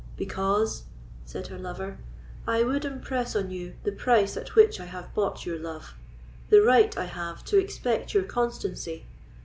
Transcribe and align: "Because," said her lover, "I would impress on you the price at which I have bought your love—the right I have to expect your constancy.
"Because," 0.17 0.85
said 1.25 1.45
her 1.49 1.59
lover, 1.59 1.99
"I 2.47 2.63
would 2.63 2.85
impress 2.85 3.35
on 3.35 3.51
you 3.51 3.75
the 3.83 3.91
price 3.91 4.35
at 4.35 4.55
which 4.55 4.79
I 4.79 4.85
have 4.85 5.13
bought 5.13 5.45
your 5.45 5.59
love—the 5.59 6.63
right 6.63 6.97
I 6.97 7.05
have 7.05 7.45
to 7.45 7.59
expect 7.59 8.15
your 8.15 8.23
constancy. 8.23 9.05